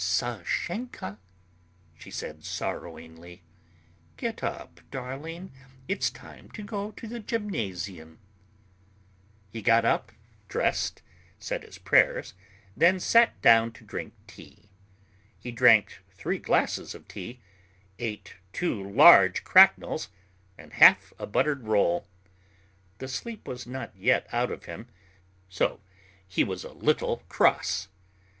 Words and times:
"Sashenka," 0.03 1.19
she 1.95 2.09
said 2.09 2.43
sorrowingly, 2.43 3.43
"get 4.17 4.43
up, 4.43 4.81
darling. 4.89 5.51
It's 5.87 6.09
time 6.09 6.49
to 6.53 6.63
go 6.63 6.89
to 6.93 7.05
the 7.05 7.19
gymnasium." 7.19 8.17
He 9.51 9.61
got 9.61 9.85
up, 9.85 10.11
dressed, 10.47 11.03
said 11.37 11.61
his 11.61 11.77
prayers, 11.77 12.33
then 12.75 12.99
sat 12.99 13.39
down 13.43 13.73
to 13.73 13.83
drink 13.83 14.15
tea. 14.25 14.71
He 15.37 15.51
drank 15.51 15.99
three 16.09 16.39
glasses 16.39 16.95
of 16.95 17.07
tea, 17.07 17.39
ate 17.99 18.37
two 18.53 18.81
large 18.83 19.43
cracknels 19.43 20.09
and 20.57 20.73
half 20.73 21.13
a 21.19 21.27
buttered 21.27 21.67
roll. 21.67 22.07
The 22.97 23.07
sleep 23.07 23.47
was 23.47 23.67
not 23.67 23.95
yet 23.95 24.25
out 24.33 24.49
of 24.49 24.65
him, 24.65 24.87
so 25.47 25.79
he 26.27 26.43
was 26.43 26.63
a 26.63 26.73
little 26.73 27.17
cross. 27.29 27.87